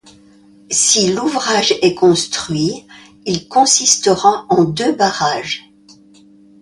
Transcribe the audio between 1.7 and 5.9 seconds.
est construit, il consistera en deux barrages.